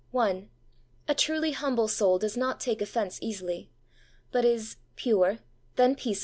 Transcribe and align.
I. 0.17 0.47
A 1.07 1.13
truly 1.13 1.51
humble 1.51 1.87
soul 1.87 2.17
does 2.17 2.35
not 2.35 2.59
take 2.59 2.81
offence 2.81 3.19
easily, 3.21 3.69
but 4.31 4.43
is' 4.43 4.77
pure, 4.95 5.37
then 5.75 5.93
peaceable. 5.93 6.19